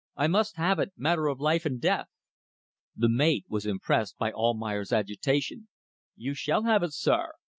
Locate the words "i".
0.15-0.25